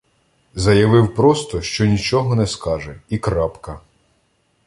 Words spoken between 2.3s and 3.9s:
не скаже,— і крапка.